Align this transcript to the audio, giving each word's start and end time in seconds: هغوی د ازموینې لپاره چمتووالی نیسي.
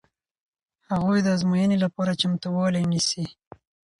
هغوی 0.89 1.19
د 1.23 1.27
ازموینې 1.35 1.77
لپاره 1.85 2.17
چمتووالی 2.21 2.83
نیسي. 2.91 3.25